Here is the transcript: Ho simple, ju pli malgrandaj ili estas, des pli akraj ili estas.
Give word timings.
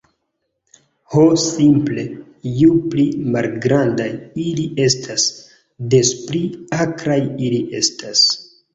Ho 1.15 1.25
simple, 1.43 2.05
ju 2.61 2.71
pli 2.95 3.05
malgrandaj 3.37 4.09
ili 4.47 4.67
estas, 4.89 5.29
des 5.95 6.15
pli 6.27 6.45
akraj 6.83 7.23
ili 7.49 7.65
estas. 7.87 8.31